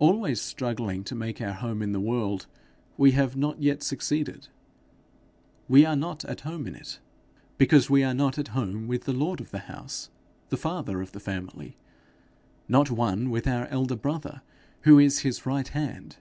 Always 0.00 0.40
struggling 0.40 1.04
to 1.04 1.14
make 1.14 1.40
our 1.40 1.52
home 1.52 1.82
in 1.82 1.92
the 1.92 2.00
world, 2.00 2.46
we 2.96 3.12
have 3.12 3.36
not 3.36 3.62
yet 3.62 3.80
succeeded. 3.84 4.48
We 5.68 5.86
are 5.86 5.94
not 5.94 6.24
at 6.24 6.40
home 6.40 6.66
in 6.66 6.74
it, 6.74 6.98
because 7.58 7.88
we 7.88 8.02
are 8.02 8.12
not 8.12 8.38
at 8.38 8.48
home 8.58 8.88
with 8.88 9.04
the 9.04 9.12
lord 9.12 9.40
of 9.40 9.52
the 9.52 9.60
house, 9.70 10.10
the 10.48 10.56
father 10.56 11.00
of 11.00 11.12
the 11.12 11.20
family, 11.20 11.76
not 12.66 12.90
one 12.90 13.30
with 13.30 13.46
our 13.46 13.66
elder 13.68 13.94
brother 13.94 14.42
who 14.80 14.98
is 14.98 15.20
his 15.20 15.46
right 15.46 15.68
hand. 15.68 16.16